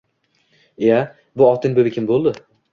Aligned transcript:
«Iya, 0.87 0.97
bu 1.43 1.47
otinbibi 1.51 1.95
kim 1.99 2.11
bo‘ldi? 2.13 2.39